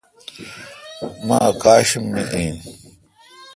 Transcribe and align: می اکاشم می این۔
می 1.25 1.37
اکاشم 1.49 2.03
می 2.13 2.23
این۔ 2.35 2.55